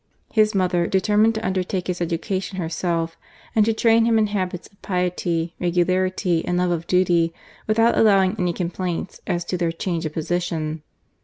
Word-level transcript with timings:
His 0.31 0.55
mother 0.55 0.87
determined 0.87 1.35
to 1.35 1.45
undertake 1.45 1.85
his 1.85 2.01
education 2.01 2.57
herself 2.57 3.17
and 3.55 3.63
to 3.65 3.71
train 3.71 4.05
him 4.05 4.17
in 4.17 4.25
habits 4.25 4.67
of 4.67 4.81
piety, 4.81 5.53
regularity, 5.59 6.43
and 6.43 6.57
love 6.57 6.71
of 6.71 6.87
duty, 6.87 7.35
without 7.67 7.95
allowing 7.95 8.35
any 8.39 8.51
complaints 8.51 9.21
as 9.27 9.45
to 9.45 9.57
their 9.59 9.71
change 9.71 10.07
of 10.07 10.13
position. 10.13 10.81